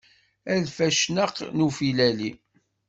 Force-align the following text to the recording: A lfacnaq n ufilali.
A 0.51 0.53
lfacnaq 0.63 1.37
n 1.57 1.63
ufilali. 1.67 2.31